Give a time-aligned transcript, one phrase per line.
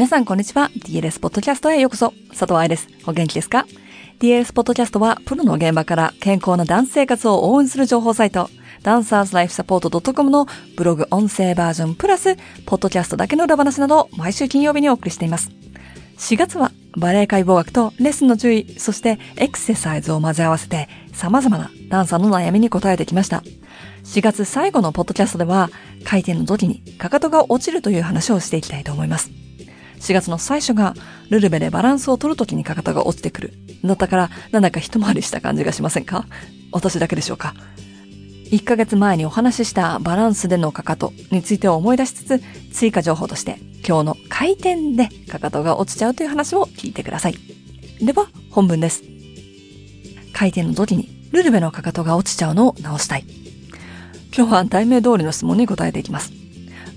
[0.00, 0.70] 皆さんこんにちは。
[0.78, 2.14] DLS ポッドキャストへようこそ。
[2.30, 2.88] 佐藤愛です。
[3.06, 3.66] お元気ですか
[4.18, 8.48] ?DLS ポッドキャストはプロの現場から健康なダンス生活を応援する情報サイト、
[8.82, 15.50] ダンサーズライフサポート .com のブログ音声バージョンプラス、ポッドキャストだけの裏話などを毎週金曜日にお送りしています。
[16.16, 23.42] 4月はバレエ解剖学とレッスンの注意、そしてエクササイズを混ぜ合わせて様々なダンサーの悩みに答えてきました。
[24.04, 25.68] 4月最後のポッドキャストでは
[26.04, 29.30] 回転の時にかかとが落ちるという話をしていきたいと思います。
[30.00, 30.94] 4月の最初が
[31.28, 33.52] ルルベでバランスを取るときにかかとが落ちてくる。
[33.84, 36.26] だったからなんだか一回りした感じがしませんか？
[36.72, 37.54] 私だけでしょうか
[38.50, 42.42] ？1ヶ月前にお話ししたバランスでのかかとについて思い出しつつ、
[42.72, 47.36] 追加情報として今日の回転でかかとが落ちちゃうという話を聞いてください。
[48.00, 49.02] では、本文です。
[50.32, 53.24] 回転の時にルルベのかかとが落ちちゃうのを直したい。
[54.36, 56.32] 今日は題名通りの質問に答えていきます。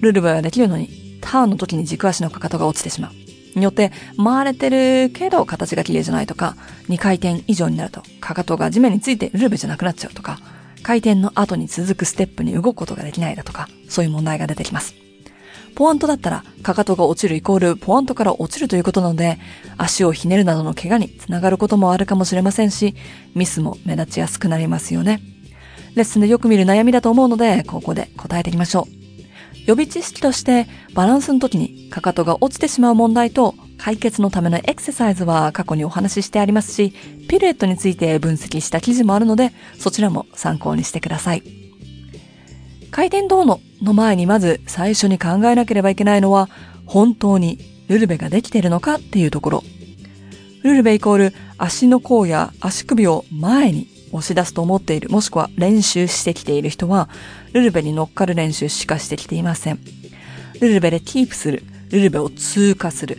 [0.00, 0.88] ルルベはできるのに、
[1.30, 3.12] ターンの時に軸足のかかとが落ちてしまう。
[3.56, 6.56] によって回れてるけど形が綺麗じゃないとか、
[6.88, 10.40] 2回転以上になるとかかとが地面についてルルベじゃなくなっちゃうとか、
[10.82, 14.94] 回転の後に続くステップに動くことができないだとか、そういう問題が出てきます。
[15.76, 19.38] ポワントだったら、かかとが落ちるイコールポワントから落ちるということなので、
[19.78, 22.96] 足をひねるなどの怪我につながることもあるかもしれませんし、
[23.36, 25.20] ミスも目立ちやすくなりますよね。
[25.94, 28.99] レッスンでよく見る悩みだと思うので、ここで答えていきましょう。
[29.66, 36.92] 予備知識として、バランスの時にかかとが落ちてしまう問題と解決のためのエクササイズは過去にお話ししてありますし、
[37.28, 41.42] ピルエットについて分析した記事もあるので、そちらも参考にしてください。
[42.90, 46.48] 回転どうのの前にまず最初に考えなければいけないのは、
[46.86, 47.58] 本当に
[47.88, 49.64] ルルベができているのかっていうところ。
[50.62, 57.08] ルルベイコール足の甲や足首を前に押し出すと思っている、もしくは練習してきている人は、
[57.52, 59.80] ルルベに乗っかる練習しかしてきていません。
[60.60, 63.18] ルルベでキープする、ルルベを通過する。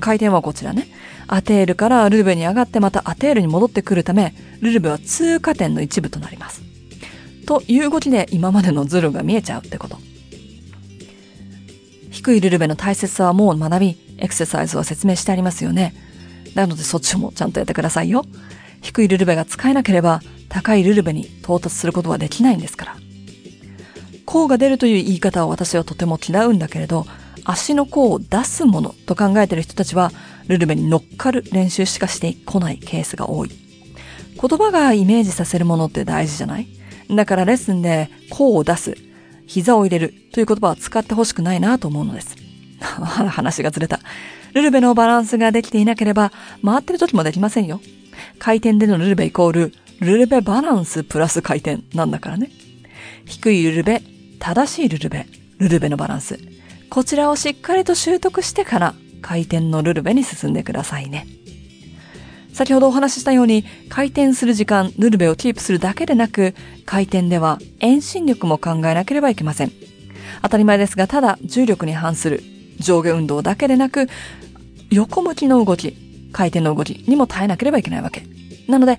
[0.00, 0.88] 回転はこちらね。
[1.26, 6.62] アテールからルルベに上がってまたアテールに戻ってくるため、ルルベは通過点の一部となります。
[7.46, 9.98] という動きで今までのズルが見えちゃうってこと。
[12.10, 15.94] 低いルルベの大切さはもう学び、エクササイズは説明してありますよね。
[16.54, 18.24] なのでそっちもちゃんとやってくださいよ。
[18.84, 22.96] 低いルルベが使えなければ、高いルルベに到達することはできないんですから。
[24.26, 27.06] 甲が出るという言い方は私はとても嫌うんだけれど、
[27.44, 30.12] 足の甲を出すものと考えている人たちは、
[30.48, 33.50] ルルベに乗っかる練習しかしてこないケースが多い。
[33.50, 36.68] 言葉がイメージさせるものって大事じゃない？
[37.08, 38.96] だからレッスンで甲を出す、
[39.46, 42.36] 膝を入れるという言葉は使ってほしくないなと思うのです。
[42.80, 44.00] 話がずれた。
[44.52, 47.80] ルルベのバランスができていなければ、回ってる時もできませんよ。
[48.38, 52.50] 回転でのルルベイコール、ルルベバランスプラス回転なんだからね。
[53.26, 54.02] 低いルルベ、
[54.38, 55.26] 正しいルルベ、
[55.58, 56.38] ルルベのバランス。
[56.90, 61.26] こちらをしっかりと習得してから回転のルルベに進んでくださいね。
[62.52, 69.72] 先ほどお話ししたように回転する時間、ルルベをキープするだけでなく回転では遠心力も考えなければいけません。
[70.42, 72.42] 当たり前ですがただ重力に反する
[72.78, 74.08] 上下運動だけでなく
[74.90, 75.96] 横向きの動き、
[76.34, 78.22] 回転の動きにも耐えなければいけないわけ。
[78.68, 78.98] なので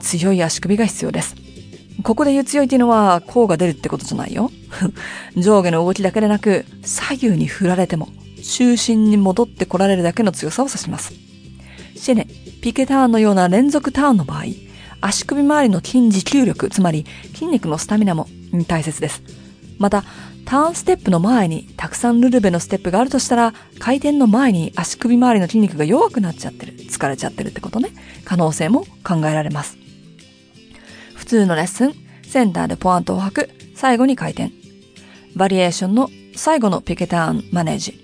[0.00, 1.36] 強い足首が必要です。
[2.02, 4.50] ここで言う強いっていうのは、甲が出るってことじゃないよ。
[5.36, 8.08] 上下の動きだけでなく、左右に振られても、
[8.44, 11.14] 中心に戻ってこられるだけの強さを指します。
[11.96, 12.26] シェネ、
[12.60, 14.44] ピケターンのような連続ターンの場合、
[15.00, 18.28] 足首周りの筋持久力、つまり筋肉のスタミナも
[18.68, 19.22] 大切です。
[19.78, 20.04] また、
[20.44, 27.90] ターンステップの前にたくさんルルベのステップがあるとしたら、回転の前に足首周りの筋肉が弱くなっちゃってる、疲れちゃってるってことね。
[28.24, 29.76] 可能性も考えられます。
[31.14, 34.52] 普通のレッスン、センターでポワントを吐く、最後に回転。
[35.34, 37.98] バリエーションの最後のピケターンマネージ。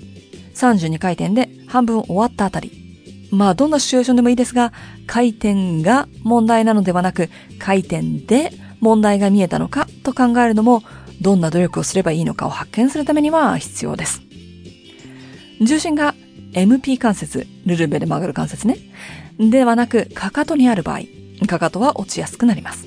[0.54, 2.82] 32回転で半分終わったあたり。
[3.30, 4.72] まあどんなシチュエーションでもいいですが、
[5.06, 10.82] 回転が問題なのではなく、回転で問題が見えたのかと考えるのも、
[11.22, 14.22] どんな努力をすればいいのかを発見するためには必要です。
[15.60, 16.14] 重心が
[16.52, 18.76] MP 関節、ルルベで曲がる関節ね。
[19.38, 21.02] ではなく、かかとにある場合、
[21.46, 22.86] かかとは落ちやすくなります。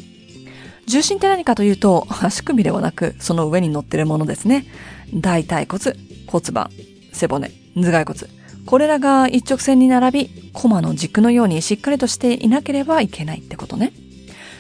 [0.85, 4.65] 重心って何かというと、足首ではなく、その上に乗ってるものですね。
[5.13, 5.95] 大腿骨、
[6.27, 6.69] 骨盤、
[7.13, 8.19] 背骨、頭蓋骨。
[8.65, 13.93] これらが一直線に並び、コマの軸のようにしっかりとしていなければいけないってことね。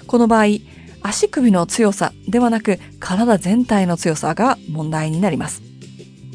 [0.07, 0.45] この場合、
[1.07, 5.61] 足首の強さではなく、体全体の強さが問題になります。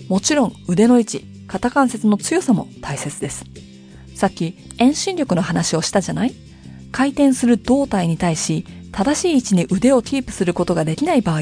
[0.08, 3.44] もちろん腕の位置、肩関節の強さも大切です。
[4.14, 6.34] さっき遠心力の話をしたじゃない？
[6.93, 11.40] 回転する胴体に対し正しい位置に腕をキープすることができない場合、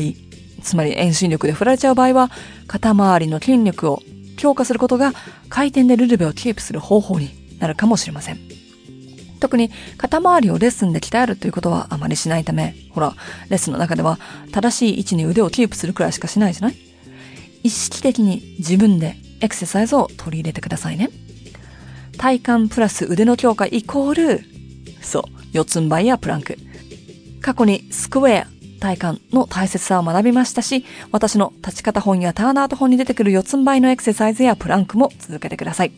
[0.63, 2.31] つまり遠心力で振られちゃう場合は、
[2.67, 4.01] 肩周りの筋力を
[4.39, 5.13] 強化することが
[5.51, 7.29] 回転でルルベをキープする方法に
[7.59, 8.39] なるかもしれません。
[9.39, 13.15] 特に肩周りをレッスンで鍛えるということはあまりしないため、ほら、
[13.49, 14.19] レッスンの中では
[14.53, 16.77] 正しい位置に腕をキープするくらいしかしないじゃない？
[17.63, 21.11] 意識的に自分でエクササイズを取り入れてくださいね。
[22.17, 24.45] 体幹プラス腕の強化イコール、
[25.01, 26.57] そう、四つん這いやプランク。
[27.41, 28.47] 過去にスクエア、
[28.81, 35.93] 体幹の大切さを学びましたし、私の立ち方本やターナート本に出てくる四つん這いのエクササイズやプランクも続けてください。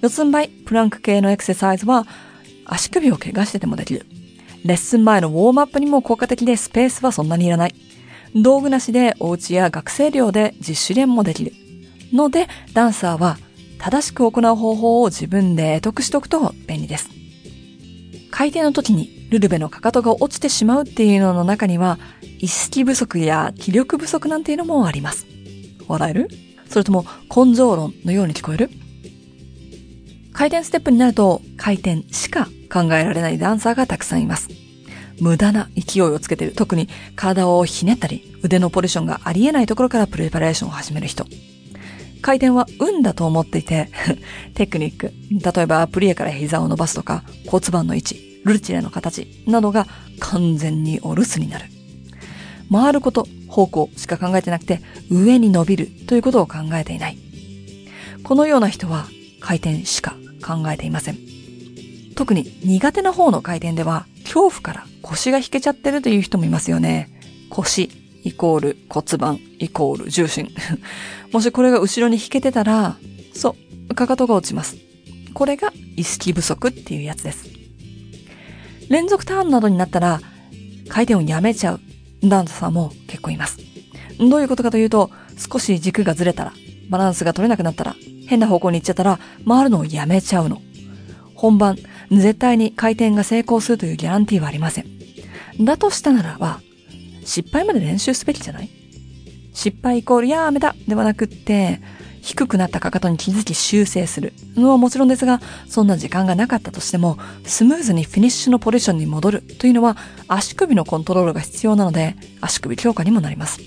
[0.00, 2.06] 四つん這い、プランク系のエクササイズは
[2.66, 4.06] 足首を怪我しててもできる。
[4.64, 7.74] レッスン前のウォームアップにも効果的でスペースはそんなにいらない。
[8.34, 11.52] 道具なしでお家や学生寮で実習練もできる。
[12.12, 13.38] ので、ダンサーは
[13.78, 17.10] 正しく行う方法を自分で得得しておくと便利です。
[18.30, 21.98] 回転の時にルルベのかかとが落ちてしまうっていうのの中には、
[22.40, 25.26] 意識不足や気力不足なんていうのもあります。
[25.86, 26.28] 笑える？
[26.68, 28.70] それとも根性論のように聞こえる？
[30.34, 34.48] 回転ステップになると回転しか考えられないダンサーがたくさんいます。
[35.20, 36.54] 無駄な勢いをつけている。
[36.54, 41.24] 特に体をひねったり、腕のポジションがありえないところからプレパレーションを始める人。
[42.20, 43.90] 回転は運だと思っていて、
[44.54, 49.86] テクニック、例えばプリエから膝を伸ばすとか、骨盤の位置、ルチレの形などが
[50.18, 51.66] 完全にお留守になる。
[52.72, 57.18] 回ること、方向しか考えてなくて、上に伸びるということを考えていない。
[58.24, 59.06] このような人は
[59.38, 61.18] 回転しか考えていません。
[62.14, 67.10] 特に苦手な方の回転では恐怖から腰が引けちゃってるという人もいますよね。
[67.50, 67.90] 腰
[68.24, 70.48] イコール骨盤イコール重心。
[71.32, 72.96] もしこれが後ろに引けてたら、
[73.34, 73.56] そ
[73.90, 74.76] う、かかとが落ちます。
[75.34, 77.48] これが意識不足っていうやつです。
[78.88, 80.20] 連続ターンなどになったら、
[80.88, 81.80] 回転をやめちゃう
[82.22, 83.58] ダンサーも結構います。
[84.18, 86.52] どういうことかというと、少し軸がずれたら、
[86.88, 90.62] バランスが取れなくなったら、変な方向に行っちゃったら、回るのをやめちゃうの。
[91.34, 91.76] 本番、
[92.10, 94.86] 絶対に回転が成功するというギャランティーはありません。
[95.60, 96.60] だとしたならば、
[97.24, 98.70] 失敗まで練習すべきじゃない？
[99.52, 101.80] 失敗イコールやめたではなくって、
[102.20, 113.60] 低くなったかかとに気づき修正するのはもちろんですが、そんな時間がなかったとしても、スムーズにフィニッシュのポジションに戻るというのは足首のコントロールが必要なので、足首強化にもなります。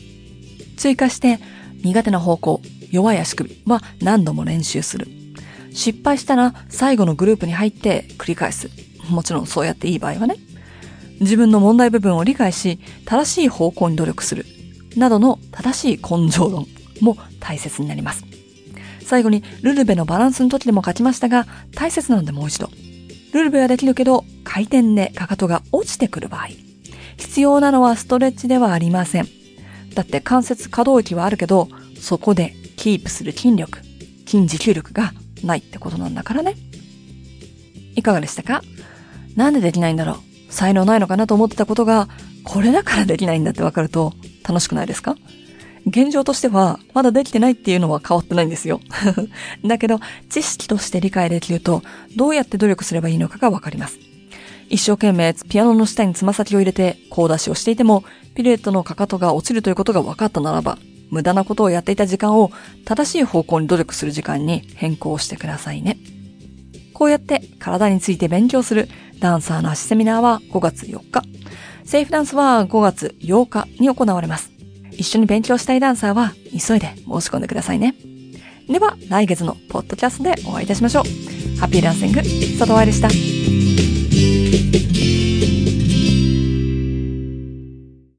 [0.76, 1.40] 追加して、
[1.84, 2.62] 苦手な方向、
[2.92, 5.08] 弱い足首は何度も練習する。
[5.74, 8.70] 失敗したら最後のグループに入って繰り返す。
[9.10, 10.36] もちろんそうやっていい場合はね。
[11.20, 14.46] 自分の問題部分を理解し、正しい方向に努力する。
[14.96, 16.68] などの正しい根性論
[17.02, 18.24] も大切になります。
[19.04, 22.70] 最後に、ルルベのバランスの時でも書きましたが、大切なのでもう一度。
[23.34, 26.50] ルルベはできるけど、回転でかかとが落ちてくる場合。
[27.18, 29.28] 必要なのはストレッチではありません。
[29.94, 31.70] だって関節可動域はあるけど、
[32.00, 33.80] そこでキープする筋力、
[34.26, 35.12] 筋持久力が
[35.44, 36.56] ないってことなんだからね。
[37.96, 38.62] いかがでしたか？
[39.36, 40.18] なんでできないんだろう？
[40.50, 42.08] 才能ないのかなと思ってたことが、
[42.46, 44.14] これだからできないんだってわかると
[44.48, 45.16] 楽しくないですか？
[45.86, 48.82] 現状としては、まだできてないっていうのは変わってないんですよ。
[49.66, 50.00] だけど、
[50.30, 51.82] 知識として理解できると、
[52.18, 53.98] どうやって努力すればいいのかがわかります。
[54.70, 58.04] 一生懸命ピアノの下につま先を入れて、コー出しをしていても、
[58.36, 60.78] ピレットのかかとが落ちるということが分かったならば、
[61.10, 62.52] 無駄なことをやっていた時間を
[62.86, 65.98] 正しい方向に努力する時間に変更してくださいね。
[66.94, 71.24] こうやって体について勉強するダンサーの足セミナーは5月4日。
[71.86, 74.52] セーフダンスは5月8日に行われます。
[74.92, 77.96] 一緒に勉強したいダンサーは急いで申し込んでくださいね。
[78.68, 81.04] では来月のポッドキャストでお会いいたしましょう。
[81.60, 83.08] ハッピーダンシング、佐藤愛でした。